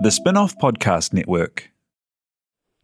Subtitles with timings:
[0.00, 1.70] The Spinoff Podcast Network.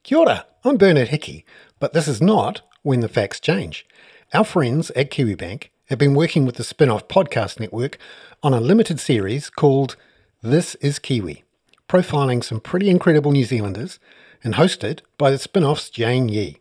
[0.04, 1.44] Kia ora, I'm Bernard Hickey,
[1.80, 3.84] but this is not When the Facts Change.
[4.32, 7.98] Our friends at Kiwibank have been working with the Spinoff Podcast Network
[8.40, 9.96] on a limited series called
[10.42, 11.42] This is Kiwi,
[11.88, 13.98] profiling some pretty incredible New Zealanders
[14.44, 16.58] and hosted by the Spinoff's Jane Yee.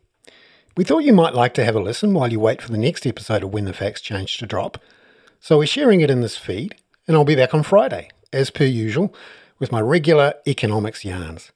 [0.76, 3.06] We thought you might like to have a listen while you wait for the next
[3.06, 4.78] episode of When the Facts Change to drop,
[5.38, 6.74] so we're sharing it in this feed,
[7.06, 9.14] and I'll be back on Friday, as per usual,
[9.58, 11.52] with my regular economics yarns.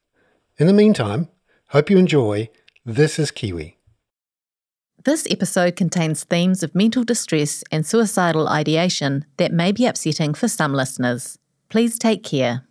[0.57, 1.27] In the meantime,
[1.67, 2.49] hope you enjoy
[2.85, 3.77] This is Kiwi.
[5.03, 10.47] This episode contains themes of mental distress and suicidal ideation that may be upsetting for
[10.47, 11.39] some listeners.
[11.69, 12.63] Please take care.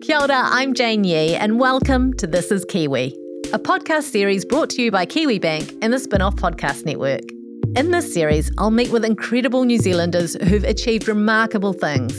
[0.00, 3.14] Kia ora, I'm Jane Yee, and welcome to This is Kiwi,
[3.52, 7.37] a podcast series brought to you by Kiwibank and the Spinoff Podcast Network.
[7.78, 12.12] In this series, I'll meet with incredible New Zealanders who've achieved remarkable things,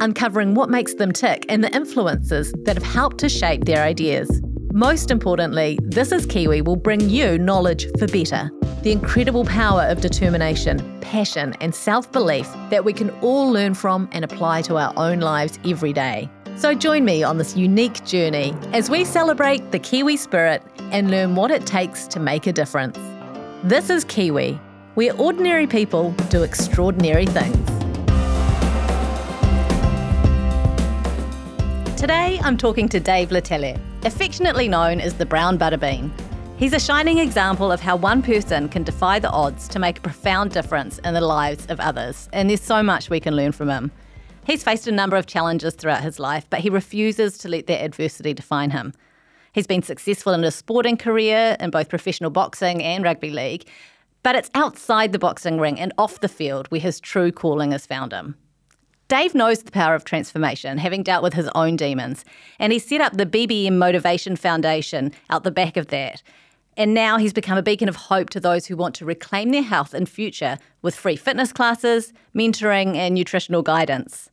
[0.00, 4.40] uncovering what makes them tick and the influences that have helped to shape their ideas.
[4.72, 8.50] Most importantly, This is Kiwi will bring you knowledge for better.
[8.84, 14.08] The incredible power of determination, passion, and self belief that we can all learn from
[14.12, 16.30] and apply to our own lives every day.
[16.56, 21.34] So join me on this unique journey as we celebrate the Kiwi spirit and learn
[21.34, 22.98] what it takes to make a difference.
[23.62, 24.58] This is Kiwi,
[24.94, 27.56] where ordinary people do extraordinary things.
[31.98, 36.10] Today, I'm talking to Dave Letele, affectionately known as the Brown Butterbean.
[36.58, 40.00] He's a shining example of how one person can defy the odds to make a
[40.02, 43.70] profound difference in the lives of others, and there's so much we can learn from
[43.70, 43.90] him.
[44.44, 47.82] He's faced a number of challenges throughout his life, but he refuses to let that
[47.82, 48.92] adversity define him.
[49.52, 53.64] He's been successful in his sporting career in both professional boxing and rugby league,
[54.22, 57.86] but it's outside the boxing ring and off the field where his true calling has
[57.86, 58.36] found him.
[59.08, 62.24] Dave knows the power of transformation, having dealt with his own demons,
[62.58, 66.22] and he set up the BBM Motivation Foundation out the back of that.
[66.78, 69.62] And now he's become a beacon of hope to those who want to reclaim their
[69.62, 74.30] health in future with free fitness classes, mentoring, and nutritional guidance.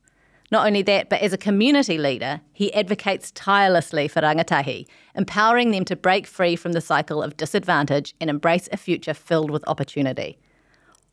[0.50, 5.84] Not only that, but as a community leader, he advocates tirelessly for rangatahi, empowering them
[5.84, 10.38] to break free from the cycle of disadvantage and embrace a future filled with opportunity.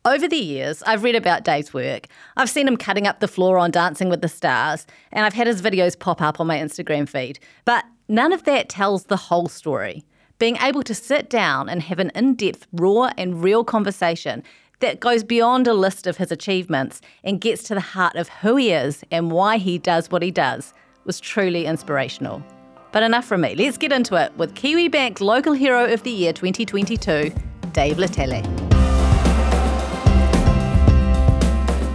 [0.06, 2.08] Over the years, I've read about Dave's work.
[2.36, 5.48] I've seen him cutting up the floor on Dancing with the Stars, and I've had
[5.48, 7.40] his videos pop up on my Instagram feed.
[7.66, 10.06] But none of that tells the whole story.
[10.40, 14.44] Being able to sit down and have an in depth, raw, and real conversation
[14.80, 18.56] that goes beyond a list of his achievements and gets to the heart of who
[18.56, 20.74] he is and why he does what he does
[21.06, 22.44] was truly inspirational.
[22.92, 23.56] But enough from me.
[23.56, 27.34] Let's get into it with Kiwibank Local Hero of the Year 2022,
[27.72, 28.44] Dave Letele.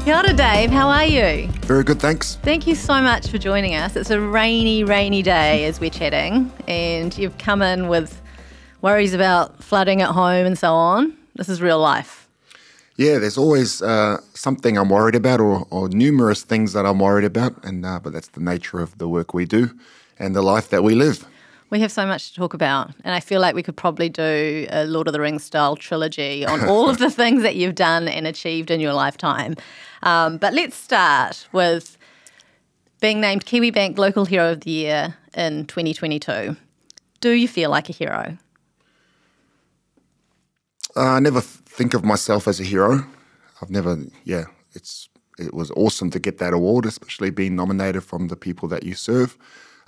[0.04, 0.70] Kia ora, Dave.
[0.70, 1.46] How are you?
[1.62, 2.34] Very good, thanks.
[2.42, 3.94] Thank you so much for joining us.
[3.94, 8.20] It's a rainy, rainy day as we're chatting, and you've come in with
[8.80, 11.16] worries about flooding at home and so on.
[11.36, 12.21] This is real life.
[13.02, 17.24] Yeah, there's always uh, something I'm worried about, or, or, numerous things that I'm worried
[17.24, 19.76] about, and uh, but that's the nature of the work we do
[20.20, 21.26] and the life that we live.
[21.70, 24.68] We have so much to talk about, and I feel like we could probably do
[24.70, 28.06] a Lord of the Rings style trilogy on all of the things that you've done
[28.06, 29.56] and achieved in your lifetime.
[30.04, 31.98] Um, but let's start with
[33.00, 36.56] being named Kiwibank Local Hero of the Year in 2022.
[37.20, 38.38] Do you feel like a hero?
[40.94, 43.04] Uh, I never think of myself as a hero.
[43.60, 44.44] I've never, yeah,
[44.74, 48.82] it's it was awesome to get that award, especially being nominated from the people that
[48.82, 49.38] you serve.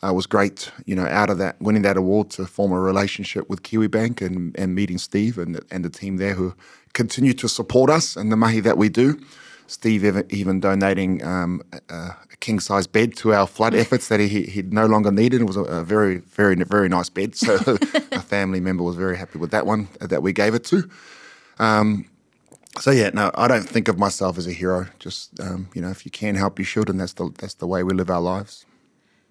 [0.02, 2.80] Uh, it was great, you know, out of that winning that award to form a
[2.80, 6.54] relationship with Kiwibank and, and meeting Steve and and the team there who
[6.94, 9.20] continue to support us and the mahi that we do.
[9.66, 14.20] Steve even, even donating um, a, a king size bed to our flood efforts that
[14.20, 15.40] he he no longer needed.
[15.40, 17.54] It was a, a very very very nice bed, so
[18.12, 20.88] a family member was very happy with that one that we gave it to.
[21.58, 22.06] Um,
[22.80, 24.86] so yeah, no, I don't think of myself as a hero.
[24.98, 27.66] Just um, you know, if you can help, you should, and that's the that's the
[27.66, 28.66] way we live our lives.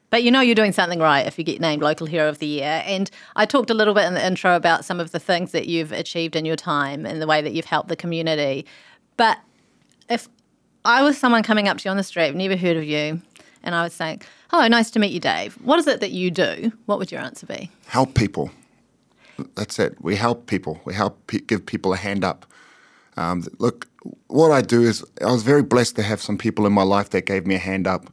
[0.10, 2.46] But you know you're doing something right if you get named Local Hero of the
[2.46, 2.84] Year.
[2.86, 5.68] And I talked a little bit in the intro about some of the things that
[5.68, 8.68] you've achieved in your time and the way that you've helped the community.
[9.18, 9.40] But
[10.10, 10.30] if
[10.86, 13.24] I was someone coming up to you on the street, never heard of you,
[13.64, 15.56] and I was saying, "Hello, nice to meet you, Dave.
[15.64, 17.72] What is it that you do?" What would your answer be?
[17.88, 18.52] Help people.
[19.56, 19.96] That's it.
[20.02, 20.82] We help people.
[20.86, 22.46] We help give people a hand up.
[23.18, 23.88] Um, look,
[24.28, 27.12] what I do is I was very blessed to have some people in my life
[27.12, 28.12] that gave me a hand up.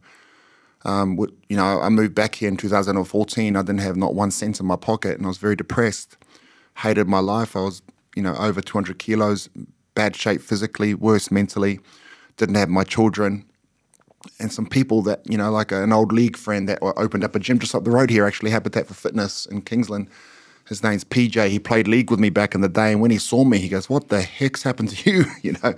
[0.85, 1.19] Um,
[1.49, 3.57] you know, I moved back here in 2014.
[3.57, 6.17] I didn't have not one cent in my pocket, and I was very depressed.
[6.79, 7.57] Hated my life.
[7.57, 7.83] I was,
[8.17, 9.49] you know, over 200 kilos,
[9.95, 11.81] bad shape physically, worse mentally.
[12.39, 13.45] Didn't have my children.
[14.41, 17.41] and some people that you know, like an old league friend that opened up a
[17.41, 20.09] gym just up the road here, actually Habitat for Fitness in Kingsland.
[20.71, 21.49] His name's PJ.
[21.49, 23.69] He played league with me back in the day, and when he saw me, he
[23.69, 25.75] goes, "What the heck's happened to you?" you know,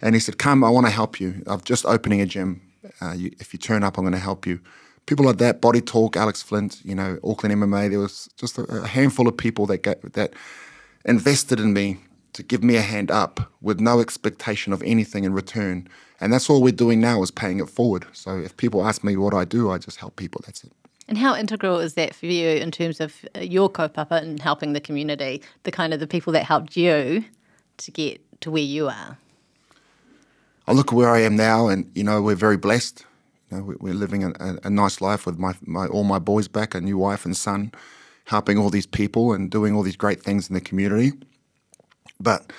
[0.00, 1.42] and he said, "Come, I want to help you.
[1.46, 2.62] I'm just opening a gym.
[3.02, 4.58] Uh, you, if you turn up, I'm going to help you."
[5.04, 7.90] People like that, Body Talk, Alex Flint, you know, Auckland MMA.
[7.90, 10.32] There was just a, a handful of people that got, that
[11.04, 11.98] invested in me
[12.32, 15.86] to give me a hand up with no expectation of anything in return.
[16.20, 18.06] And that's all we're doing now is paying it forward.
[18.12, 20.40] So if people ask me what I do, I just help people.
[20.46, 20.72] That's it.
[21.10, 24.74] And how integral is that for you in terms of uh, your kaupapa and helping
[24.74, 27.24] the community, the kind of the people that helped you
[27.78, 29.18] to get to where you are?
[30.68, 33.04] I look at where I am now, and you know we're very blessed.
[33.50, 36.76] You know, we're living a, a nice life with my, my all my boys back,
[36.76, 37.72] a new wife and son,
[38.26, 41.10] helping all these people and doing all these great things in the community.
[42.20, 42.52] But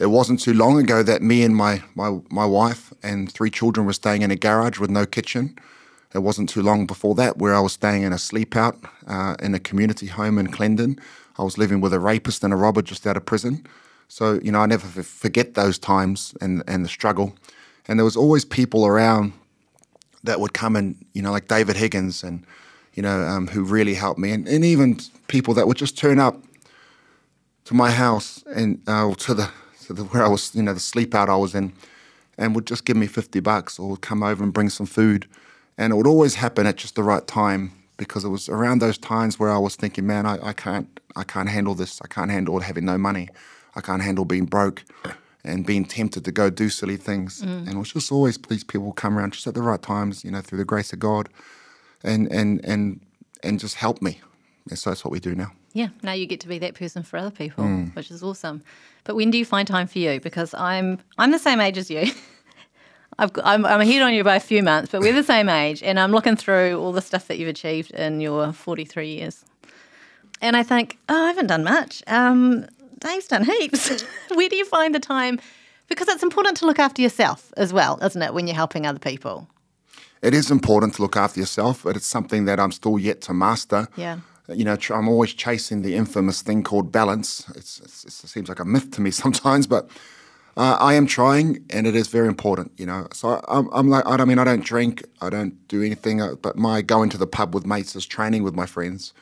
[0.00, 3.86] it wasn't too long ago that me and my, my, my wife and three children
[3.86, 5.56] were staying in a garage with no kitchen.
[6.14, 8.76] It wasn't too long before that where I was staying in a sleep out
[9.06, 10.98] uh, in a community home in Clendon.
[11.38, 13.66] I was living with a rapist and a robber just out of prison.
[14.08, 17.34] So, you know, I never forget those times and, and the struggle.
[17.88, 19.32] And there was always people around
[20.24, 22.44] that would come and, you know, like David Higgins and,
[22.94, 24.30] you know, um, who really helped me.
[24.32, 24.98] And, and even
[25.28, 26.36] people that would just turn up
[27.64, 29.50] to my house and uh, to the
[29.86, 31.72] to the where I was, you know, the sleep out I was in,
[32.36, 35.26] and would just give me fifty bucks or come over and bring some food,
[35.78, 38.98] and it would always happen at just the right time because it was around those
[38.98, 42.00] times where I was thinking, man, I, I can't I can't handle this.
[42.02, 43.28] I can't handle having no money.
[43.74, 44.84] I can't handle being broke
[45.44, 47.42] and being tempted to go do silly things.
[47.42, 47.66] Mm.
[47.66, 50.30] And it was just always these people come around just at the right times, you
[50.30, 51.28] know, through the grace of God,
[52.02, 53.00] and and and
[53.42, 54.20] and just help me.
[54.68, 55.52] And so that's what we do now.
[55.72, 57.96] Yeah, now you get to be that person for other people, mm.
[57.96, 58.62] which is awesome.
[59.04, 60.20] But when do you find time for you?
[60.20, 62.10] Because I'm I'm the same age as you.
[63.18, 65.82] I've, I'm, I'm ahead on you by a few months, but we're the same age,
[65.82, 69.44] and I'm looking through all the stuff that you've achieved in your 43 years,
[70.40, 72.02] and I think, oh, I haven't done much.
[72.06, 72.66] Um,
[72.98, 74.04] Dave's done heaps.
[74.34, 75.40] Where do you find the time?
[75.88, 78.98] Because it's important to look after yourself as well, isn't it, when you're helping other
[78.98, 79.48] people?
[80.22, 83.34] It is important to look after yourself, but it's something that I'm still yet to
[83.34, 83.88] master.
[83.96, 87.48] Yeah you know, I'm always chasing the infamous thing called balance.
[87.54, 89.88] It's, it's, it seems like a myth to me sometimes, but
[90.56, 92.72] uh, I am trying, and it is very important.
[92.76, 95.82] You know, so I'm, I'm like, I don't mean I don't drink, I don't do
[95.82, 99.14] anything, uh, but my going to the pub with mates is training with my friends,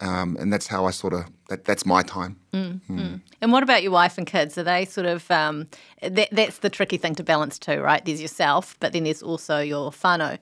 [0.00, 2.36] um, and that's how I sort of that, that's my time.
[2.52, 2.98] Mm, mm.
[2.98, 3.20] Mm.
[3.42, 4.56] And what about your wife and kids?
[4.56, 5.68] Are they sort of um,
[6.00, 8.02] that, that's the tricky thing to balance too, right?
[8.04, 10.38] There's yourself, but then there's also your whānau,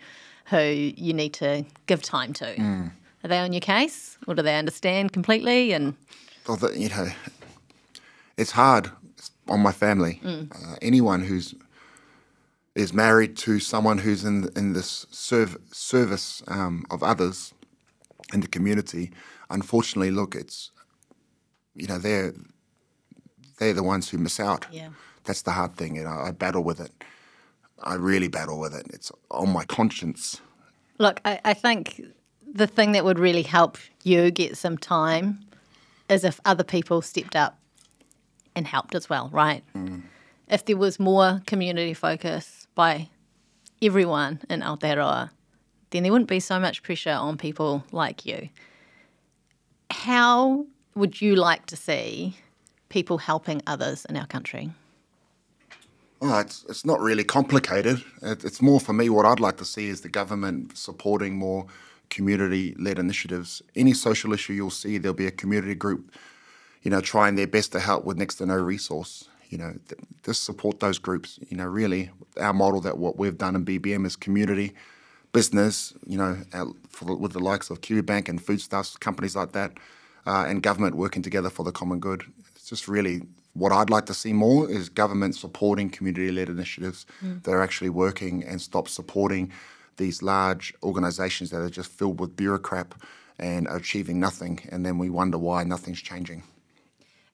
[0.46, 2.54] who you need to give time to.
[2.54, 2.92] Mm.
[3.24, 5.72] Are they on your case, or do they understand completely?
[5.72, 5.94] And
[6.46, 7.08] well, the, you know,
[8.36, 8.90] it's hard
[9.48, 10.20] on my family.
[10.24, 10.50] Mm.
[10.52, 11.54] Uh, anyone who's
[12.74, 17.52] is married to someone who's in in this serv- service um, of others
[18.32, 19.10] in the community,
[19.50, 20.70] unfortunately, look, it's
[21.74, 22.34] you know they're
[23.58, 24.66] they're the ones who miss out.
[24.70, 24.88] Yeah.
[25.24, 25.96] That's the hard thing.
[25.96, 26.90] You know, I battle with it.
[27.84, 28.86] I really battle with it.
[28.92, 30.40] It's on my conscience.
[30.98, 32.00] Look, I, I think
[32.54, 35.40] the thing that would really help you get some time
[36.08, 37.58] is if other people stepped up
[38.54, 39.62] and helped as well, right?
[39.74, 40.02] Mm.
[40.48, 43.08] If there was more community focus by
[43.80, 45.30] everyone in Aotearoa,
[45.90, 48.48] then there wouldn't be so much pressure on people like you.
[49.90, 52.36] How would you like to see
[52.88, 54.70] people helping others in our country?
[56.20, 58.02] Well, it's, it's not really complicated.
[58.22, 61.66] It, it's more for me what I'd like to see is the government supporting more
[62.10, 63.62] community led initiatives.
[63.74, 66.12] Any social issue you'll see, there'll be a community group,
[66.82, 69.28] you know, trying their best to help with next to no resource.
[69.48, 71.38] You know, th- just support those groups.
[71.48, 72.10] You know, really,
[72.40, 74.72] our model that what we've done in BBM is community,
[75.32, 79.72] business, you know, the, with the likes of Kiwibank and foodstuffs, companies like that,
[80.26, 82.24] uh, and government working together for the common good.
[82.54, 83.22] It's just really
[83.54, 87.42] what I'd like to see more is government supporting community led initiatives mm.
[87.42, 89.52] that are actually working and stop supporting
[89.98, 92.94] these large organisations that are just filled with bureaucrat
[93.38, 96.42] and achieving nothing, and then we wonder why nothing's changing.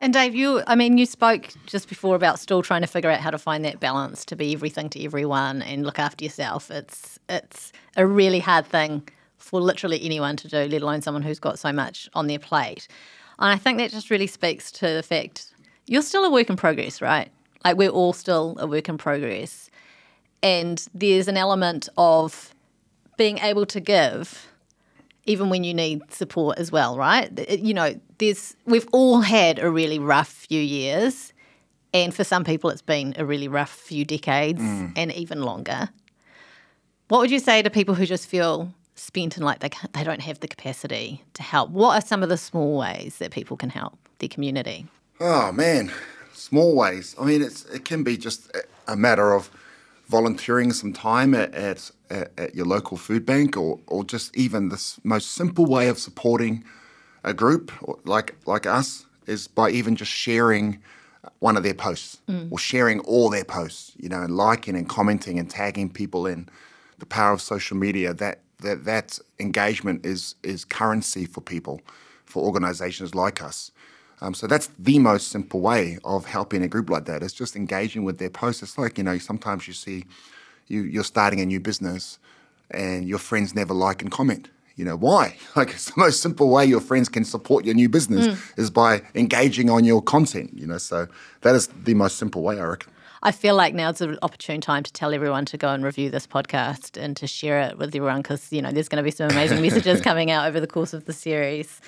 [0.00, 3.20] And Dave, you, I mean, you spoke just before about still trying to figure out
[3.20, 6.70] how to find that balance to be everything to everyone and look after yourself.
[6.70, 11.40] It's it's a really hard thing for literally anyone to do, let alone someone who's
[11.40, 12.86] got so much on their plate.
[13.40, 15.52] And I think that just really speaks to the fact
[15.86, 17.30] you're still a work in progress, right?
[17.64, 19.68] Like we're all still a work in progress.
[20.42, 22.54] And there's an element of
[23.16, 24.46] being able to give
[25.28, 27.30] even when you need support as well, right?
[27.50, 31.32] You know, there's we've all had a really rough few years,
[31.92, 34.92] and for some people it's been a really rough few decades mm.
[34.96, 35.90] and even longer.
[37.08, 40.22] What would you say to people who just feel spent and like they they don't
[40.22, 41.70] have the capacity to help?
[41.70, 44.86] What are some of the small ways that people can help their community?
[45.20, 45.92] Oh man,
[46.32, 47.14] small ways.
[47.20, 48.50] I mean, it's it can be just
[48.86, 49.50] a- matter of
[50.08, 54.68] volunteering some time at at, at, at your local food bank, or or just even
[54.68, 56.64] the most simple way of supporting
[57.24, 57.72] a group
[58.04, 60.80] like like us is by even just sharing
[61.40, 62.18] one of their posts
[62.50, 63.92] or sharing all their posts.
[63.96, 66.48] You know, and liking and commenting and tagging people in.
[66.98, 68.12] The power of social media.
[68.12, 71.80] That that that engagement is is currency for people,
[72.24, 73.70] for organisations like us.
[74.20, 77.22] Um, so that's the most simple way of helping a group like that.
[77.22, 78.62] It's just engaging with their posts.
[78.62, 80.04] It's like you know sometimes you see
[80.68, 82.18] you you're starting a new business
[82.70, 84.48] and your friends never like and comment.
[84.76, 85.36] You know why?
[85.56, 88.58] Like it's the most simple way your friends can support your new business mm.
[88.58, 90.52] is by engaging on your content.
[90.54, 91.08] You know, so
[91.40, 92.92] that is the most simple way I reckon.
[93.22, 96.26] I feel like now's an opportune time to tell everyone to go and review this
[96.26, 99.28] podcast and to share it with everyone because, you know, there's going to be some
[99.30, 101.80] amazing messages coming out over the course of the series.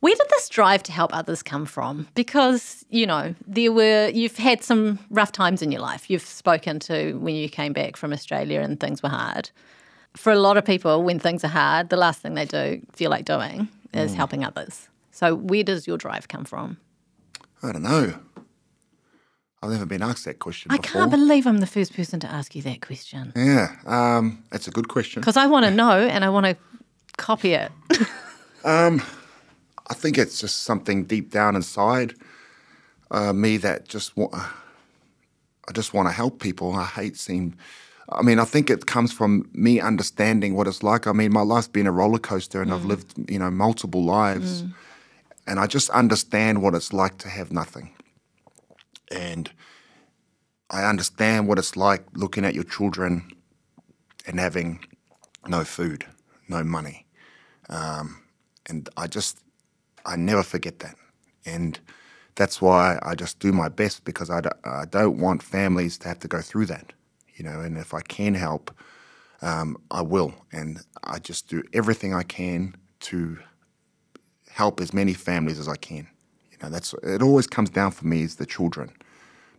[0.00, 2.06] Where did this drive to help others come from?
[2.14, 6.08] Because, you know, there were, you've had some rough times in your life.
[6.08, 9.50] You've spoken to when you came back from Australia and things were hard.
[10.16, 13.10] For a lot of people, when things are hard, the last thing they do, feel
[13.10, 14.88] like doing, is helping others.
[15.10, 16.78] So, where does your drive come from?
[17.62, 18.14] I don't know.
[19.60, 21.00] I've never been asked that question I before.
[21.00, 23.32] can't believe I'm the first person to ask you that question.
[23.34, 25.20] yeah, um, that's a good question.
[25.20, 26.56] Because I want to know and I want to
[27.16, 27.72] copy it.
[29.90, 32.14] I think it's just something deep down inside
[33.10, 36.74] uh, me that just wa- I just want to help people.
[36.74, 37.54] I hate seeing.
[38.10, 41.06] I mean, I think it comes from me understanding what it's like.
[41.06, 44.64] I mean, my life's been a roller coaster, and I've lived, you know, multiple lives,
[45.46, 47.94] and I just understand what it's like to have nothing.
[49.10, 49.50] And
[50.70, 53.30] I understand what it's like looking at your children
[54.26, 54.84] and having
[55.46, 56.06] no food,
[56.48, 57.06] no money,
[57.68, 58.22] um,
[58.66, 59.38] and I just
[60.08, 60.96] I never forget that.
[61.44, 61.78] And
[62.34, 66.08] that's why I just do my best because I, do, I don't want families to
[66.08, 66.92] have to go through that,
[67.36, 67.60] you know.
[67.60, 68.64] And if I can help,
[69.42, 70.34] um, I will.
[70.52, 73.38] And I just do everything I can to
[74.50, 76.08] help as many families as I can.
[76.52, 77.22] You know, that's it.
[77.22, 78.90] Always comes down for me is the children,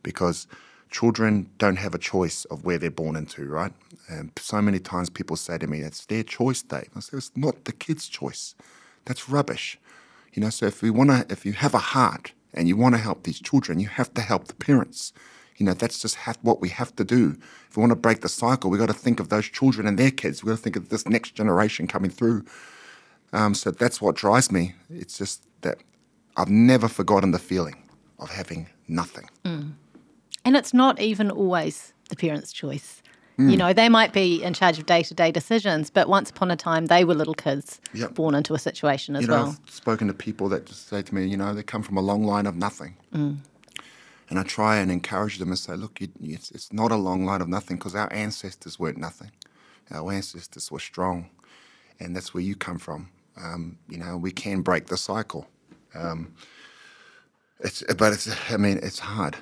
[0.04, 0.48] because
[0.90, 3.74] children don't have a choice of where they're born into, right?
[4.10, 7.32] And so many times people say to me, "It's their choice, Dave." I say, "It's
[7.36, 8.56] not the kid's choice.
[9.06, 9.80] That's rubbish."
[10.34, 12.96] You know, so if we want to, if you have a heart and you want
[12.96, 15.14] to help these children, you have to help the parents.
[15.58, 17.38] You know, that's just have, what we have to do.
[17.70, 20.00] If we want to break the cycle, we've got to think of those children and
[20.00, 20.44] their kids.
[20.44, 22.46] We've got to think of this next generation coming through.
[23.34, 24.74] Um, so that's what drives me.
[24.90, 25.80] It's just that
[26.38, 27.84] I've never forgotten the feeling
[28.20, 29.30] of having nothing.
[30.46, 33.02] And it's not even always the parents' choice.
[33.40, 36.52] You know, they might be in charge of day to day decisions, but once upon
[36.52, 38.16] a time they were little kids Yep.
[38.16, 39.58] born into a situation as you know, well.
[39.64, 42.02] I've spoken to people that just say to me, you know, they come from a
[42.02, 42.98] long line of nothing.
[43.14, 47.26] And I try and encourage them and say, look, you- it's, it's not a long
[47.26, 49.32] line of nothing because our ancestors weren't nothing.
[49.90, 51.30] Our ancestors were strong.
[52.00, 53.10] And that's where you come from.
[53.42, 55.48] Um, you know, we can break the cycle.
[55.96, 56.34] Um,
[57.62, 59.38] it's, but it's, I mean, it's hard.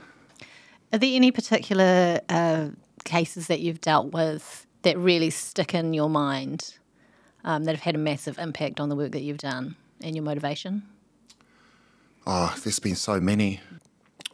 [0.93, 2.69] Are there any particular uh,
[3.07, 6.75] cases that you've dealt with that really stick in your mind
[7.43, 10.23] um, that have had a massive impact on the work that you've done and your
[10.23, 10.83] motivation?
[12.27, 13.61] Oh, there's been so many.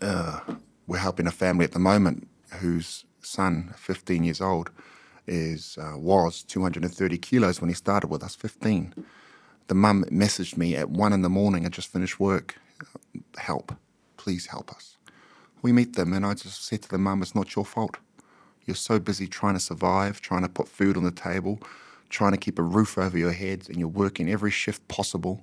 [0.02, 0.40] Uh,
[0.88, 2.28] we're helping a family at the moment
[2.60, 4.72] whose son, 15 years old,
[5.28, 8.36] is uh, was 230 kilos when he started with us.
[8.36, 8.94] 15.
[9.68, 11.66] The mum messaged me at one in the morning.
[11.66, 12.56] I just finished work.
[13.38, 13.74] Help,
[14.18, 14.98] please help us.
[15.62, 17.98] We meet them, and I just said to the mum, "It's not your fault.
[18.66, 21.60] You're so busy trying to survive, trying to put food on the table,
[22.10, 25.42] trying to keep a roof over your heads, and you're working every shift possible,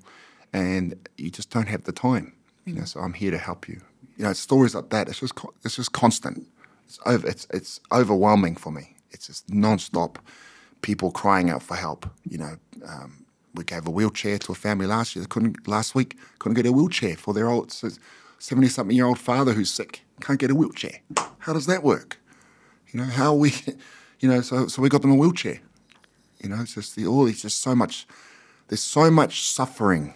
[0.53, 2.33] and you just don't have the time.
[2.65, 3.81] You know, so I'm here to help you.
[4.17, 5.09] You know, stories like that.
[5.09, 5.33] It's just
[5.65, 6.47] it's just constant.
[6.85, 7.27] It's over.
[7.27, 8.97] It's it's overwhelming for me.
[9.11, 10.19] It's just non-stop
[10.83, 12.09] people crying out for help.
[12.29, 13.25] You know, um,
[13.55, 15.25] we gave a wheelchair to a family last year.
[15.25, 16.17] They couldn't last week.
[16.39, 17.73] Couldn't get a wheelchair for their old
[18.39, 20.03] seventy-something-year-old father who's sick.
[20.21, 21.01] Can't get a wheelchair.
[21.41, 22.20] How does that work?
[22.93, 23.55] You know, how we,
[24.21, 25.61] you know, so, so we got them a wheelchair.
[26.43, 28.07] You know, it's just the, all, it's just so much,
[28.69, 30.15] there's so much suffering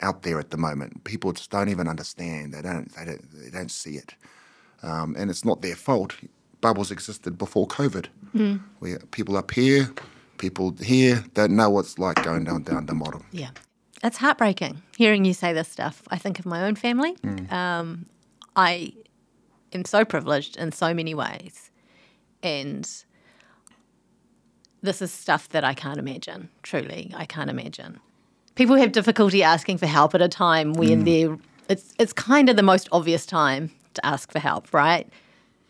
[0.00, 1.04] out there at the moment.
[1.04, 2.52] People just don't even understand.
[2.52, 4.14] They don't, they don't, they don't see it.
[4.82, 6.14] Um, and it's not their fault.
[6.60, 8.06] Bubbles existed before COVID.
[8.80, 9.90] Where people up here,
[10.38, 13.24] people here don't know what's like going down, down the bottom.
[13.32, 13.50] Yeah.
[14.04, 16.02] It's heartbreaking hearing you say this stuff.
[16.10, 17.16] I think of my own family.
[17.50, 18.06] Um,
[18.54, 18.92] I
[19.72, 21.70] am so privileged in so many ways.
[22.46, 22.88] And
[24.80, 26.48] this is stuff that I can't imagine.
[26.62, 27.98] Truly, I can't imagine.
[28.54, 31.36] People have difficulty asking for help at a time when they're
[31.68, 35.08] it's it's kind of the most obvious time to ask for help, right?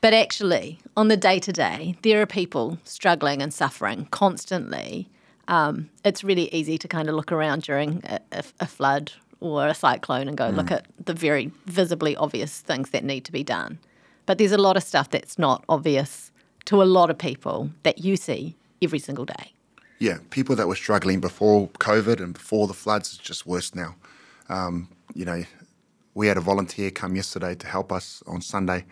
[0.02, 5.08] But actually, on the day to day, there are people struggling and suffering constantly.
[5.48, 9.66] Um, it's really easy to kind of look around during a, a, a flood or
[9.66, 13.42] a cyclone and go look at the very visibly obvious things that need to be
[13.42, 13.78] done.
[14.26, 16.32] But there's a lot of stuff that's not obvious
[16.66, 19.52] to a lot of people that you see every single day.
[19.98, 23.96] Yeah, people that were struggling before COVID and before the floods is just worse now.
[24.48, 25.44] Um, you know,
[26.14, 28.84] we had a volunteer come yesterday to help us on Sunday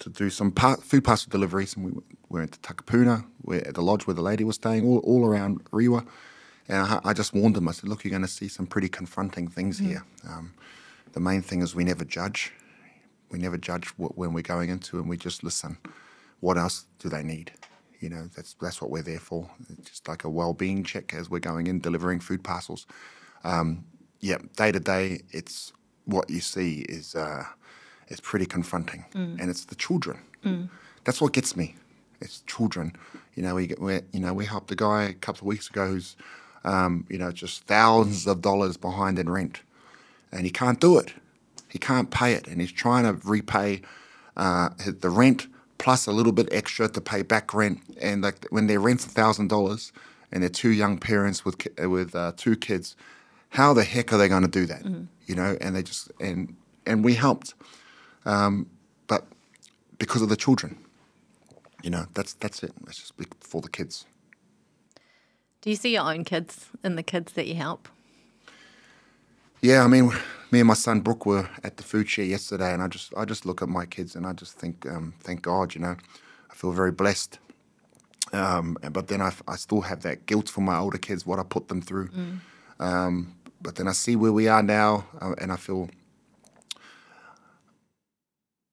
[0.00, 3.82] to do some par- food parcel deliveries, and we went to Takapuna, where at the
[3.82, 6.06] lodge where the lady was staying, all, all around Riwa.
[6.68, 7.68] And I, I just warned them.
[7.68, 10.04] I said, "Look, you're going to see some pretty confronting things here.
[10.28, 10.54] Um,
[11.12, 12.52] the main thing is we never judge.
[13.30, 15.78] We never judge what, when we're going into, and we just listen.
[16.42, 17.52] What else do they need?
[18.00, 19.48] You know, that's that's what we're there for.
[19.70, 22.84] It's just like a well-being check as we're going in delivering food parcels.
[23.44, 23.84] Um,
[24.20, 25.72] yeah, day to day, it's
[26.04, 27.44] what you see is uh,
[28.08, 29.04] is pretty confronting,
[29.40, 30.18] and it's the children.
[31.04, 31.76] That's what gets me.
[32.20, 32.96] It's children.
[33.36, 35.70] You know, we get we you know we helped a guy a couple of weeks
[35.70, 36.16] ago who's
[36.64, 39.62] um, you know just thousands of dollars behind in rent,
[40.32, 41.12] and he can't do it.
[41.68, 43.82] He can't pay it, and he's trying to repay
[44.36, 44.70] uh,
[45.00, 45.46] the rent
[45.82, 47.80] plus a little bit extra to pay back rent.
[48.00, 49.92] And like when their rent's thousand dollars,
[50.30, 52.96] and they're two young parents with with uh, two kids,
[53.50, 54.84] how the heck are they going to do that?
[55.26, 57.54] You know, and they just and and we helped,
[58.24, 58.70] um,
[59.08, 59.26] but
[59.98, 60.78] because of the children,
[61.82, 62.72] you know, that's that's it.
[62.86, 64.06] It's just for the kids.
[65.62, 67.88] Do you see your own kids in the kids that you help?
[69.62, 70.10] Yeah, I mean,
[70.50, 73.24] me and my son Brooke were at the food share yesterday, and I just I
[73.24, 75.96] just look at my kids and I just think, um, thank God, you know,
[76.50, 77.38] I feel very blessed.
[78.32, 81.44] Um, but then I, I still have that guilt for my older kids, what I
[81.44, 82.08] put them through.
[82.80, 85.88] Um, but then I see where we are now, uh, and I feel,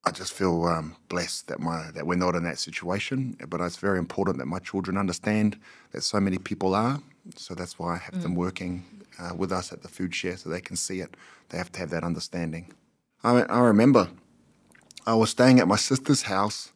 [0.10, 3.38] I just feel um, blessed that my that we're not in that situation.
[3.48, 5.60] But it's very important that my children understand
[5.92, 7.00] that so many people are.
[7.36, 8.84] So that's why I have them working
[9.20, 11.16] uh, with us at the food share, so they can see it.
[11.50, 12.74] They have to have that understanding.
[13.24, 14.10] I I remember
[15.06, 16.72] I was staying at my sister's house,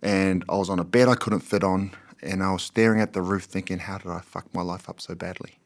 [0.00, 1.90] and I was on a bed I couldn't fit on,
[2.22, 5.02] and I was staring at the roof, thinking, "How did I fuck my life up
[5.02, 5.58] so badly?"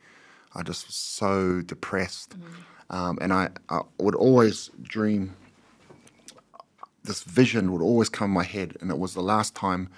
[0.52, 2.34] I just was so depressed,
[2.90, 5.36] um, and I, I would always dream
[7.04, 9.90] this vision would always come in my head, and it was the last time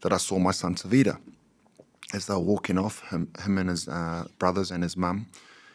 [0.00, 1.18] that I saw my son Savita.
[2.12, 5.26] As they were walking off, him, him and his uh, brothers and his mum,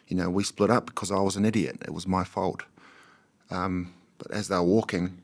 [0.08, 1.78] you know, we split up because I was an idiot.
[1.82, 2.64] It was my fault.
[3.50, 5.18] Um, but as they were walking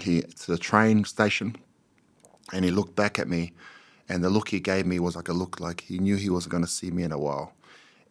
[0.00, 1.56] he, to the train station,
[2.52, 3.52] and he looked back at me,
[4.08, 6.52] and the look he gave me was like a look like he knew he wasn't
[6.52, 7.52] going to see me in a while.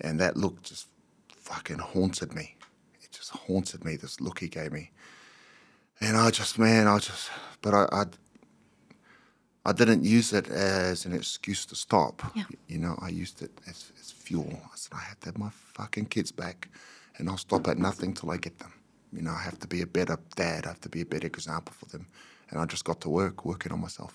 [0.02, 0.88] And that look just
[1.30, 2.56] fucking haunted me.
[3.02, 4.92] It just haunted me, this look he gave me.
[6.02, 7.30] And I just, man, I just,
[7.62, 8.04] but I, I,
[9.66, 12.22] I didn't use it as an excuse to stop.
[12.36, 12.44] Yeah.
[12.68, 14.60] You know, I used it as, as fuel.
[14.66, 16.70] I said, I have to have my fucking kids back,
[17.18, 18.74] and I'll stop at nothing till I get them.
[19.12, 20.66] You know, I have to be a better dad.
[20.66, 22.08] I have to be a better example for them.
[22.50, 24.14] And I just got to work, working on myself.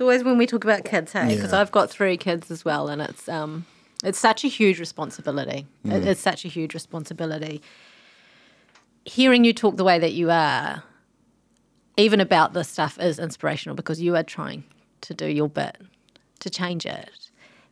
[0.01, 1.61] always when we talk about kids, hey, because Yeah.
[1.61, 3.65] I've got three kids as well, and it's um,
[4.03, 5.65] it's such a huge responsibility.
[5.85, 7.61] It- it's such a huge responsibility.
[9.05, 10.83] Hearing you talk the way that you are,
[11.97, 14.63] even about this stuff, is inspirational because you are trying
[15.01, 15.77] to do your bit
[16.39, 17.09] to change it.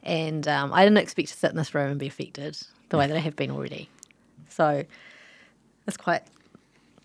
[0.03, 2.57] And um, I didn't expect to sit in this room and be affected
[2.89, 3.89] the way that I have been already.
[4.49, 4.83] So
[5.87, 6.23] it's quite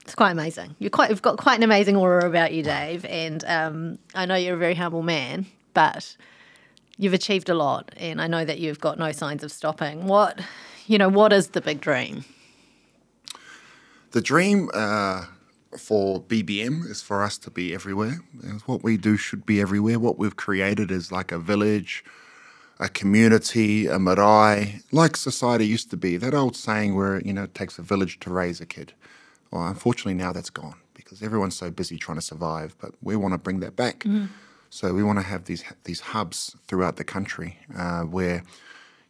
[0.03, 0.77] it's quite amazing.
[0.79, 3.05] You're quite, you've got quite an amazing aura about you, Dave.
[3.07, 6.17] And um, I know you're a very humble man, but
[6.99, 7.93] you've achieved a lot.
[7.97, 10.07] And I know that you've got no signs of stopping.
[10.07, 10.41] What,
[10.87, 12.25] you know, what is the big dream?
[14.13, 15.27] The dream uh,
[15.79, 18.21] for BBM is for us to be everywhere.
[18.67, 19.99] What we do should be everywhere.
[19.99, 22.05] What we've created is like a village,
[22.79, 26.17] a community, a marae, like society used to be.
[26.17, 28.93] That old saying where, you know, it takes a village to raise a kid.
[29.51, 32.75] Well, unfortunately, now that's gone because everyone's so busy trying to survive.
[32.81, 34.05] But we want to bring that back.
[34.71, 38.43] So we want to have these these hubs throughout the country uh, where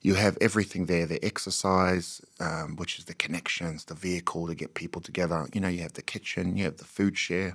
[0.03, 4.75] you have everything there the exercise um, which is the connections the vehicle to get
[4.75, 5.47] people together.
[5.53, 7.55] You know you have the kitchen you have the food share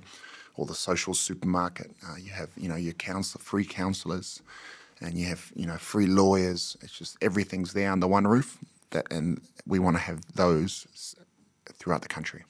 [0.56, 4.42] or the social supermarket uh, you have you know your counsel free counselors
[5.00, 6.76] and you have you know free lawyers.
[6.82, 8.58] It's just everything's there under one roof
[8.90, 11.16] that and we want to have those
[11.74, 12.44] throughout the country.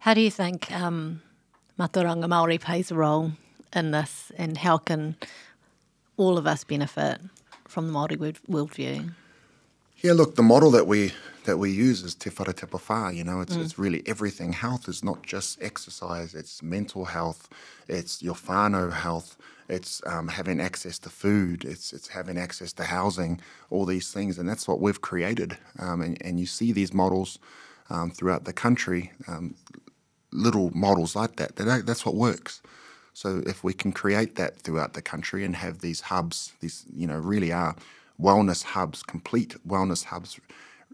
[0.00, 1.22] How do you think um,
[1.78, 3.32] Māori plays a role
[3.74, 5.16] in this, and how can
[6.16, 7.20] all of us benefit
[7.68, 9.12] from the Māori world, worldview?
[10.02, 11.12] Yeah, look, the model that we
[11.44, 14.52] that we use is te whare tapa whā, you know, it's, it's really everything.
[14.52, 17.48] Health is not just exercise, it's mental health,
[17.88, 19.36] it's your whānau health,
[19.68, 24.38] it's um, having access to food, it's, it's having access to housing, all these things.
[24.38, 25.56] And that's what we've created.
[25.78, 27.38] Um, and, and you see these models
[27.88, 29.54] um, throughout the country, um,
[30.32, 32.60] little models like that, that, that's what works.
[33.20, 37.06] So if we can create that throughout the country and have these hubs, these, you
[37.06, 37.76] know, really are
[38.18, 40.40] wellness hubs, complete wellness hubs,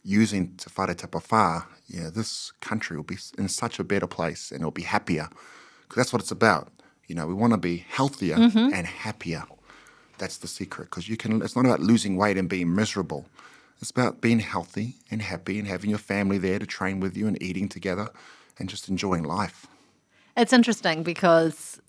[0.02, 4.50] using Te Whare Tapa Whā, yeah, this country will be in such a better place
[4.50, 5.28] and it'll be happier.
[5.82, 6.72] Because that's what it's about.
[7.06, 8.74] You know, we want to be healthier mm-hmm.
[8.74, 9.44] and happier.
[10.18, 10.86] That's the secret.
[10.90, 11.42] Because you can.
[11.42, 13.26] It's not about losing weight and being miserable.
[13.80, 17.28] It's about being healthy and happy and having your family there to train with you
[17.28, 18.08] and eating together
[18.58, 19.68] and just enjoying life.
[20.36, 21.80] It's interesting because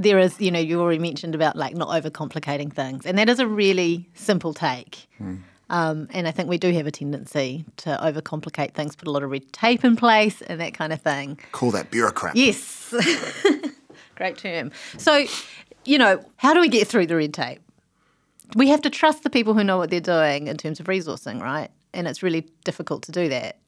[0.00, 3.38] there is, you know, you already mentioned about like not overcomplicating things, and that is
[3.38, 5.06] a really simple take.
[5.68, 9.22] Um, and I think we do have a tendency to overcomplicate things, put a lot
[9.22, 11.38] of red tape in place, and that kind of thing.
[11.52, 12.34] Call that bureaucrat.
[12.34, 12.92] Yes,
[14.16, 14.72] great term.
[14.98, 15.26] So,
[15.84, 17.60] you know, how do we get through the red tape?
[18.56, 21.40] We have to trust the people who know what they're doing in terms of resourcing,
[21.40, 21.70] right?
[21.94, 23.58] And it's really difficult to do that.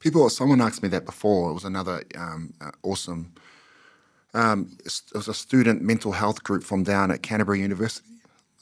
[0.00, 1.50] People, someone asked me that before.
[1.50, 3.32] It was another um, uh, awesome.
[4.34, 8.08] Um, it was a student mental health group from down at Canterbury University,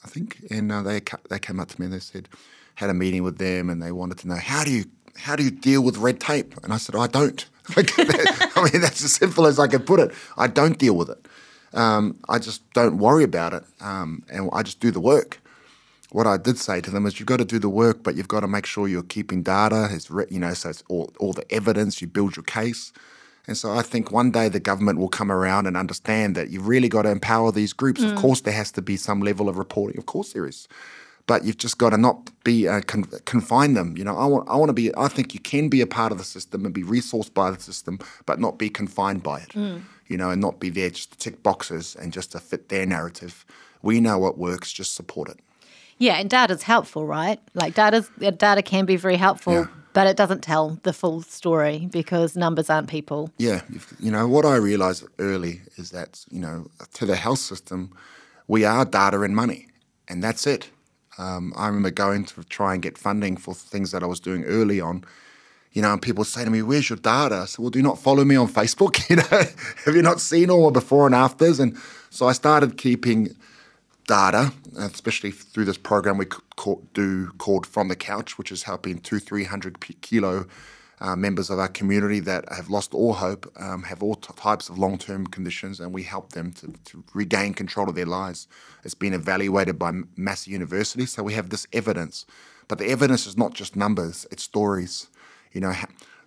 [0.03, 2.27] I think, and uh, they they came up to me and they said
[2.75, 5.43] had a meeting with them and they wanted to know how do you how do
[5.43, 6.55] you deal with red tape?
[6.63, 7.45] And I said I don't.
[7.77, 10.11] I mean that's as simple as I can put it.
[10.37, 11.25] I don't deal with it.
[11.73, 15.41] Um, I just don't worry about it, um, and I just do the work
[16.11, 18.27] what I did say to them is you've got to do the work, but you've
[18.27, 21.33] got to make sure you're keeping data, it's re- you know, so it's all, all
[21.33, 22.91] the evidence, you build your case.
[23.47, 26.67] And so I think one day the government will come around and understand that you've
[26.67, 28.01] really got to empower these groups.
[28.03, 29.97] Of course, there has to be some level of reporting.
[29.97, 30.67] Of course, there is.
[31.27, 33.95] But you've just got to not be uh, con- confine them.
[33.97, 34.91] You know, I want I want to be.
[34.95, 37.59] I think you can be a part of the system and be resourced by the
[37.61, 39.55] system, but not be confined by it.
[40.07, 42.85] You know, and not be there just to tick boxes and just to fit their
[42.85, 43.45] narrative.
[43.81, 44.71] We know what works.
[44.73, 45.39] Just support it.
[46.01, 47.39] Yeah, and data's helpful, right?
[47.53, 49.65] Like data's uh, data can be very helpful, Yeah.
[49.93, 53.29] but it doesn't tell the full story because numbers aren't people.
[53.37, 56.65] Yeah, you've- know what I realized early is that you know
[56.97, 57.89] to the health system,
[58.47, 59.67] we are data and money,
[60.09, 60.69] and that's it.
[61.17, 64.43] Um, I remember going to try and get funding for things that I was doing
[64.45, 65.03] early on.
[65.73, 67.99] You know, and people say to me, "Where's your data?" Said, "Well, do you not
[67.99, 68.93] follow me on Facebook?
[69.09, 69.43] You know,
[69.85, 71.77] have you not seen all my before and afters?" And
[72.09, 73.35] so I started keeping
[74.07, 76.25] data, especially through this program we
[76.93, 80.45] do called From the Couch, which is helping two, three hundred kilo
[81.01, 84.77] uh, members of our community that have lost all hope, um, have all types of
[84.77, 88.47] long term conditions, and we help them to, to regain control of their lives.
[88.83, 92.25] It's been evaluated by Massey University, so we have this evidence.
[92.67, 95.07] But the evidence is not just numbers, it's stories.
[95.51, 95.73] You know,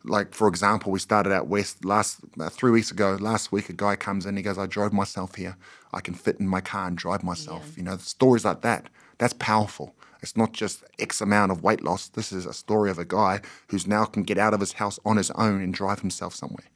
[0.04, 3.16] like for example, we started out west last uh, three weeks ago.
[3.20, 4.36] Last week, a guy comes in.
[4.36, 5.56] He goes, "I drove myself here.
[5.92, 8.88] I can fit in my car and drive myself." You know, stories like that.
[9.18, 9.94] That's powerful.
[10.22, 12.08] It's not just X amount of weight loss.
[12.08, 14.98] This is a story of a guy who's now can get out of his house
[15.04, 16.66] on his own and drive himself somewhere.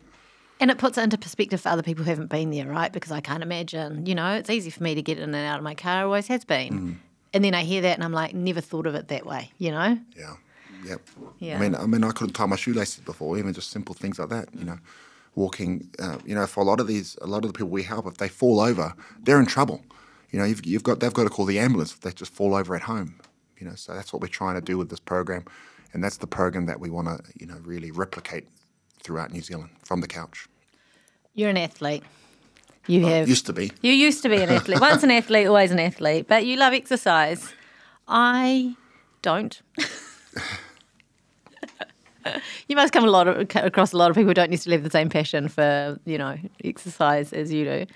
[0.61, 2.93] And it puts it into perspective for other people who haven't been there, right?
[2.93, 5.59] Because I can't imagine, you know, it's easy for me to get in and out
[5.59, 7.01] of my car, always has been.
[7.33, 9.71] And then I hear that and I'm like, never thought of it that way, you
[9.71, 9.99] know?
[10.17, 10.35] Yeah.
[10.85, 11.01] Yep.
[11.39, 11.57] Yeah.
[11.57, 14.29] I mean, I mean, I couldn't tie my shoelaces before, even just simple things like
[14.31, 14.49] that.
[14.55, 14.79] You know,
[15.35, 15.91] walking.
[15.99, 18.07] Uh, you know, for a lot of these, a lot of the people we help,
[18.07, 19.83] if they fall over, they're in trouble.
[20.31, 22.55] You know, you've, you've got they've got to call the ambulance if they just fall
[22.55, 23.19] over at home.
[23.59, 25.45] You know, so that's what we're trying to do with this program,
[25.93, 28.47] and that's the program that we want to, you know, really replicate
[29.03, 30.49] throughout New Zealand from the couch.
[31.35, 32.05] You're an athlete.
[32.87, 33.29] You have.
[33.29, 33.73] Used to be.
[33.83, 34.81] You used to be an athlete.
[34.81, 36.27] Once an athlete, always an athlete.
[36.27, 37.53] But you love exercise.
[38.07, 38.77] I
[39.23, 39.61] don't.
[42.69, 44.85] you must come a lot of, across a lot of people who don't necessarily have
[44.85, 47.87] the same passion for you know exercise as you do.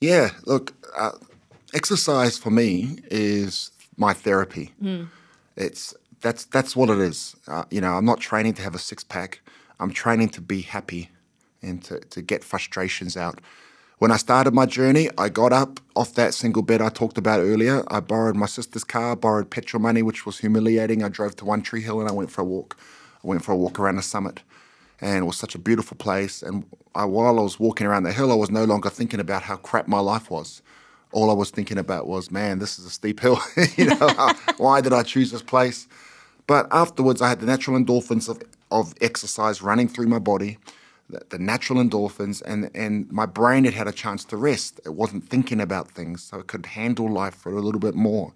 [0.00, 1.12] Yeah, look, uh,
[1.74, 4.72] exercise for me is my therapy.
[5.56, 7.36] It's that's that's what it is.
[7.46, 9.40] Uh, you know, I'm not training to have a six pack.
[9.80, 11.10] I'm training to be happy
[11.62, 13.40] and to, to get frustrations out.
[13.98, 17.40] When I started my journey, I got up off that single bed I talked about
[17.40, 17.84] earlier.
[17.88, 21.04] I borrowed my sister's car, borrowed petrol money, which was humiliating.
[21.04, 22.76] I drove to One Tree Hill and I went for a walk.
[23.22, 24.42] I went for a walk around the summit
[25.02, 26.42] and it was such a beautiful place.
[26.42, 29.42] And I, while I was walking around the hill, I was no longer thinking about
[29.42, 30.62] how crap my life was.
[31.10, 33.38] All I was thinking about was, man, this is a steep hill.
[33.76, 35.88] you know, why did I choose this place?
[36.46, 40.58] But afterwards, I had the natural endorphins of, of exercise running through my body,
[41.10, 44.80] the, the natural endorphins, and and my brain had had a chance to rest.
[44.84, 48.32] It wasn't thinking about things, so it could handle life for a little bit more.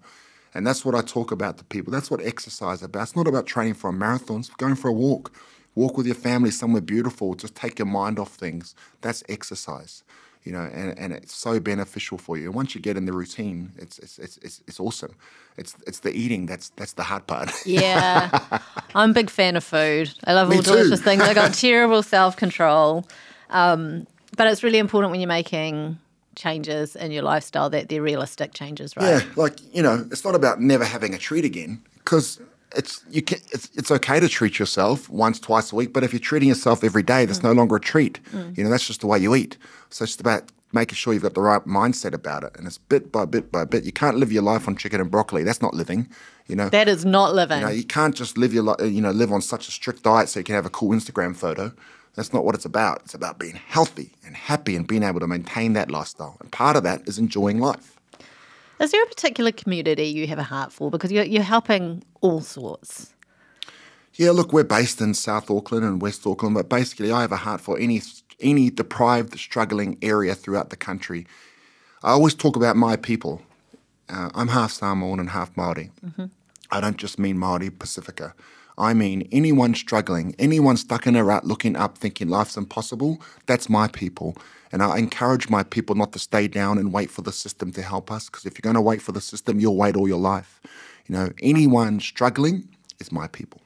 [0.57, 1.93] And that's what I talk about to people.
[1.93, 3.03] That's what exercise is about.
[3.03, 4.39] It's not about training for a marathon.
[4.39, 5.31] It's going for a walk.
[5.75, 7.35] Walk with your family somewhere beautiful.
[7.35, 8.73] Just take your mind off things.
[9.01, 10.03] That's exercise
[10.47, 12.45] you know, and, and it's so beneficial for you.
[12.45, 15.13] And once you get in the routine, it's it's it's it's, it's awesome.
[15.57, 17.51] It's it's the eating that's that's the hard part.
[17.65, 18.29] Yeah,
[18.95, 20.09] I'm a big fan of food.
[20.23, 21.03] I love Me all delicious too.
[21.03, 21.21] things.
[21.21, 23.05] I got terrible self control,
[23.49, 25.99] um, but it's really important when you're making
[26.37, 29.05] changes in your lifestyle that they're realistic changes, right?
[29.05, 32.39] Yeah, like you know, it's not about never having a treat again because
[32.75, 36.13] it's you can it's it's okay to treat yourself once twice a week, but if
[36.13, 37.57] you're treating yourself every day, that's no mm.
[37.57, 38.23] longer a treat.
[38.31, 38.57] Mm.
[38.57, 39.57] You know, that's just the way you eat.
[39.89, 42.77] So it's just about making sure you've got the right mindset about it, and it's
[42.77, 43.83] bit by bit by bit.
[43.83, 45.43] You can't live your life on chicken and broccoli.
[45.43, 46.09] That's not living.
[46.47, 47.59] You know, That is not living.
[47.59, 50.03] you know, you can't just live your li- you know live on such a strict
[50.03, 51.73] diet so you can have a cool Instagram photo.
[52.17, 53.01] That's not what it's about.
[53.05, 56.35] It's about being healthy and happy and being able to maintain that lifestyle.
[56.41, 57.95] And part of that is enjoying life.
[58.79, 60.89] Is there a particular community you have a heart for?
[60.89, 63.13] Because you're, you're helping all sorts.
[64.15, 67.37] Yeah, look, we're based in South Auckland and West Auckland, but basically, I have a
[67.37, 68.01] heart for any
[68.39, 71.27] any deprived, struggling area throughout the country.
[72.03, 73.41] I always talk about my people.
[74.09, 75.91] Uh, I'm half Samoan and half Maori.
[76.71, 78.33] I don't just mean Maori Pacifica.
[78.77, 83.21] I mean anyone struggling, anyone stuck in a rut, looking up, thinking life's impossible.
[83.47, 84.35] That's my people,
[84.71, 87.81] and I encourage my people not to stay down and wait for the system to
[87.81, 88.25] help us.
[88.29, 90.61] Because if you're going to wait for the system, you'll wait all your life.
[91.07, 92.67] You know, anyone struggling
[92.99, 93.61] is my people.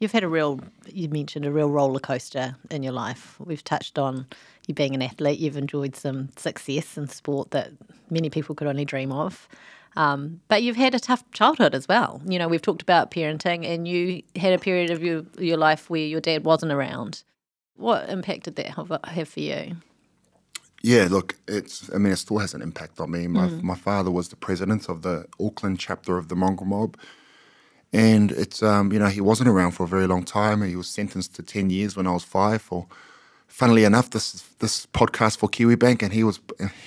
[0.00, 3.36] You've had a real, you mentioned a real roller coaster in your life.
[3.38, 4.26] We've touched on
[4.66, 5.38] you being an athlete.
[5.38, 7.70] You've enjoyed some success in sport that
[8.10, 9.48] many people could only dream of.
[9.96, 12.20] Um, but you've had a tough childhood as well.
[12.26, 15.88] You know, we've talked about parenting, and you had a period of your, your life
[15.88, 17.22] where your dad wasn't around.
[17.76, 19.76] What impact did that have, have for you?
[20.82, 21.90] Yeah, look, it's.
[21.94, 23.26] I mean, it still has an impact on me.
[23.26, 26.98] My my father was the president of the Auckland chapter of the Mongrel Mob,
[27.90, 30.60] and it's um, you know he wasn't around for a very long time.
[30.60, 32.60] He was sentenced to ten years when I was five.
[32.60, 32.86] For,
[33.54, 36.40] funnily enough, this this podcast for Kiwibank, and he was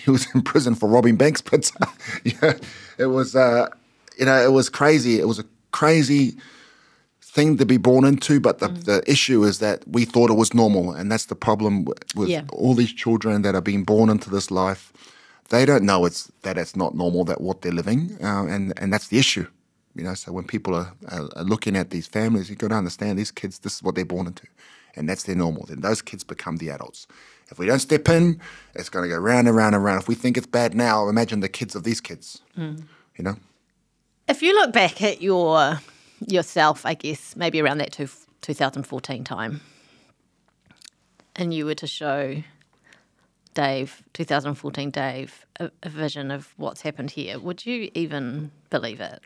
[0.05, 1.41] he was in prison for robbing banks.
[1.41, 1.71] But
[2.23, 2.53] yeah,
[2.97, 3.67] it was uh,
[4.19, 5.19] you know it was crazy.
[5.19, 6.35] It was a crazy
[7.35, 10.53] thing to be born into, but the, the issue is that we thought it was
[10.53, 12.43] normal, and that's the problem with, with Yeah.
[12.51, 14.91] all these children that are being born into this life.
[15.49, 18.91] They don't know it's that it's not normal that what they're living, uh, and and
[18.93, 19.45] that's the issue.
[19.95, 22.75] You know, so when people are, are, are looking at these families, you got to
[22.77, 23.59] understand these kids.
[23.59, 24.43] This is what they're born into,
[24.97, 25.65] and that's their normal.
[25.65, 27.07] Then those kids become the adults.
[27.49, 28.41] If we don't step in,
[28.75, 30.01] it's going to go round and round and round.
[30.01, 32.41] If we think it's bad now, imagine the kids of these kids.
[33.17, 33.37] You know.
[34.27, 35.79] If you look back at your
[36.25, 38.09] yourself, I guess maybe around that two,
[38.41, 39.61] 2014 time,
[41.35, 42.43] and you were to show
[43.53, 49.23] Dave, 2014 Dave, a, a vision of what's happened here, would you even believe it?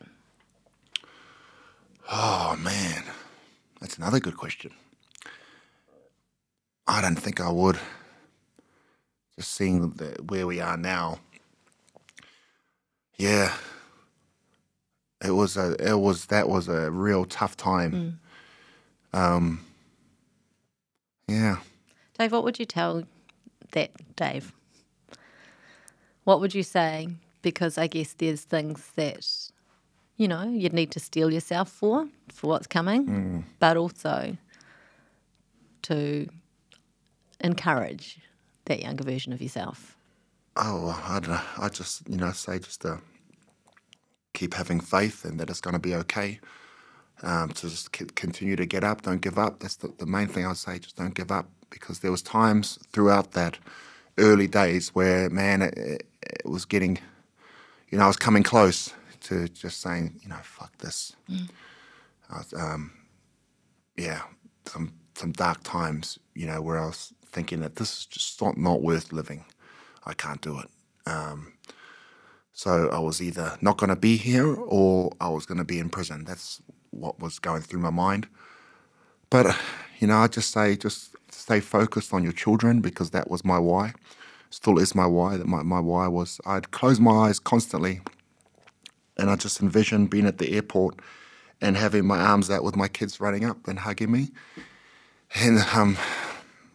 [2.10, 3.04] Oh man,
[3.80, 4.70] that's another good question.
[6.86, 7.78] I don't think I would.
[9.36, 11.18] Just seeing the, where we are now.
[13.16, 13.54] Yeah,
[15.24, 18.18] it was a it was that was a real tough time.
[19.12, 19.64] Um,
[21.28, 21.58] yeah,
[22.18, 23.04] Dave, what would you tell
[23.72, 24.52] that Dave?
[26.24, 27.08] What would you say?
[27.42, 29.26] Because I guess there's things that,
[30.16, 34.36] you know, you'd need to steel yourself for, for what's coming, but also
[35.82, 36.28] to
[37.42, 38.20] encourage
[38.66, 39.96] that younger version of yourself.
[40.56, 41.40] Oh, I don't know.
[41.58, 43.00] I just, you know, say just to
[44.34, 46.40] keep having faith and that it's going to be okay.
[47.22, 49.60] Um, to just c- continue to get up, don't give up.
[49.60, 50.78] That's the, the main thing I'd say.
[50.78, 53.58] Just don't give up because there was times throughout that
[54.18, 56.98] early days where, man, it, it, it was getting,
[57.90, 61.14] you know, I was coming close to just saying, you know, fuck this.
[62.28, 62.92] I was, um,
[63.96, 64.22] yeah,
[64.66, 68.56] some some dark times, you know, where I was thinking that this is just not,
[68.56, 69.44] not worth living.
[70.04, 70.68] I can't do it.
[71.06, 71.54] Um,
[72.52, 75.78] so I was either not going to be here or I was going to be
[75.78, 76.24] in prison.
[76.24, 78.28] That's what was going through my mind.
[79.30, 79.56] But,
[79.98, 83.58] you know, I just say, just stay focused on your children because that was my
[83.58, 83.94] why.
[84.50, 85.38] Still is my why.
[85.38, 88.02] That my, my why was I'd close my eyes constantly
[89.16, 91.00] and I just envisioned being at the airport
[91.60, 94.30] and having my arms out with my kids running up and hugging me.
[95.34, 95.96] And um,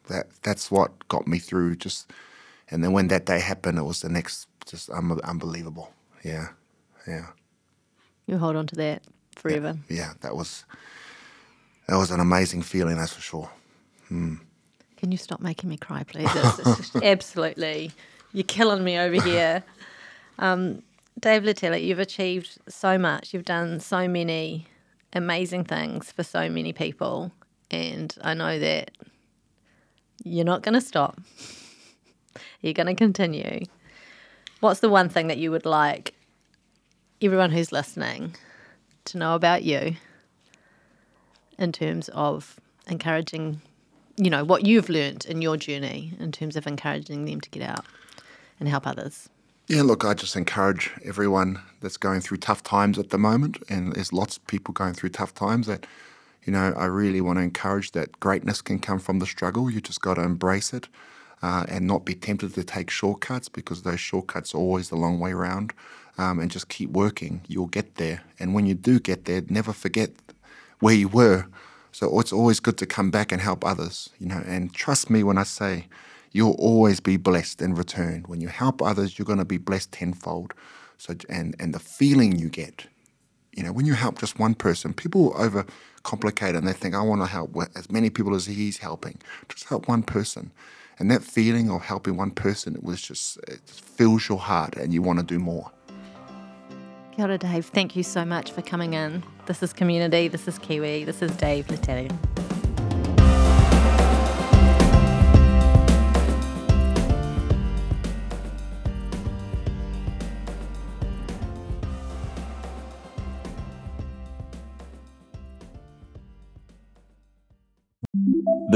[0.08, 1.76] that that's what got me through.
[1.78, 2.12] Just
[2.72, 5.94] and then when that day happened, it was the next just un- unbelievable.
[6.24, 6.50] Yeah,
[7.08, 7.28] yeah,
[8.26, 9.04] You hold on to that
[9.36, 9.78] forever.
[9.90, 10.14] yeah.
[10.22, 10.66] That was
[11.88, 12.98] that was an amazing feeling.
[12.98, 13.50] That's for sure.
[14.10, 16.30] Can you stop making me cry, please?
[16.34, 17.92] It's, it's just absolutely,
[18.34, 19.64] you're killing me over here.
[20.40, 20.84] Um,
[21.20, 23.34] Dave Letele, you've achieved so much.
[23.34, 24.68] You've done so many
[25.14, 27.32] amazing things for so many people.
[27.72, 28.92] And I know that
[30.24, 31.20] you're not going to stop.
[32.62, 33.66] You're going to continue.
[34.60, 36.14] What's the one thing that you would like
[37.22, 38.36] everyone who's listening
[39.06, 39.96] to know about you
[41.58, 43.62] in terms of encouraging,
[44.16, 47.64] you know, what you've learnt in your journey in terms of encouraging them to get
[47.64, 47.86] out
[48.60, 49.30] and help others?
[49.68, 53.94] Yeah, look, I just encourage everyone that's going through tough times at the moment, and
[53.94, 55.86] there's lots of people going through tough times that,
[56.48, 59.70] you know, I really want to encourage that greatness can come from the struggle.
[59.70, 60.88] You just got to embrace it
[61.42, 65.20] uh, and not be tempted to take shortcuts because those shortcuts are always the long
[65.20, 65.74] way around.
[66.18, 67.42] Um, and just keep working.
[67.48, 68.24] You'll get there.
[68.40, 70.10] And when you do get there, never forget
[70.80, 71.46] where you were.
[71.92, 74.42] So it's always good to come back and help others, you know.
[74.48, 75.86] And trust me when I say,
[76.32, 78.24] you'll always be blessed in return.
[78.26, 80.56] When you help others, you're going to be blessed tenfold.
[80.98, 82.88] So and and the feeling you get,
[83.56, 85.70] you know, when you help just one person, people overcomplicate
[86.14, 89.20] it and they think, I want to help as many people as he's helping.
[89.50, 90.52] Just help one person.
[91.00, 94.94] And that feeling of helping one person, it was just, it fills your heart and
[94.94, 95.72] you want to do more.
[97.16, 97.66] Kia ora, Dave.
[97.66, 99.24] Thank you so much for coming in.
[99.46, 100.28] This is Community.
[100.28, 101.04] This is Kiwi.
[101.04, 102.57] This is Dave Letele.